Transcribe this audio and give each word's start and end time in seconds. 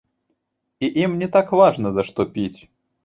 І 0.79 0.89
ім 1.03 1.11
не 1.21 1.27
так 1.35 1.53
важна 1.59 1.87
за 1.99 2.07
што 2.09 2.21
піць. 2.39 2.59